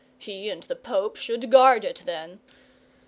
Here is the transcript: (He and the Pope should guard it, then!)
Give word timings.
(He 0.17 0.49
and 0.49 0.63
the 0.63 0.75
Pope 0.75 1.15
should 1.15 1.51
guard 1.51 1.85
it, 1.85 2.01
then!) 2.07 2.39